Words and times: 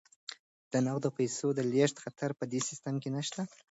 د 0.71 0.73
نغدو 0.85 1.09
پيسو 1.17 1.47
د 1.55 1.59
لیږد 1.71 1.97
خطر 2.03 2.29
په 2.39 2.43
دې 2.51 2.59
سیستم 2.69 2.95
کې 3.01 3.09
نشته. 3.15 3.41